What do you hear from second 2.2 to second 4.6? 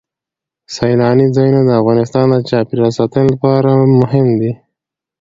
د چاپیریال ساتنې لپاره مهم دي.